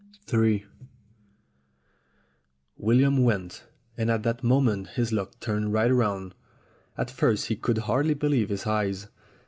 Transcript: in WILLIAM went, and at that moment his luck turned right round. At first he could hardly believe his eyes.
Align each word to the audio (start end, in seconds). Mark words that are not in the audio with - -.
in 0.33 0.61
WILLIAM 2.79 3.23
went, 3.23 3.65
and 3.95 4.09
at 4.09 4.23
that 4.23 4.43
moment 4.43 4.87
his 4.97 5.11
luck 5.13 5.39
turned 5.39 5.73
right 5.73 5.93
round. 5.93 6.33
At 6.97 7.11
first 7.11 7.49
he 7.49 7.55
could 7.55 7.77
hardly 7.77 8.15
believe 8.15 8.49
his 8.49 8.65
eyes. 8.65 9.09